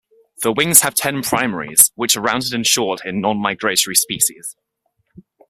The 0.41 0.51
wings 0.51 0.81
have 0.81 0.95
ten 0.95 1.21
primaries, 1.21 1.91
which 1.93 2.17
are 2.17 2.21
rounded 2.21 2.55
and 2.55 2.65
short 2.65 3.05
in 3.05 3.21
non-migratory 3.21 3.93
species. 3.95 4.55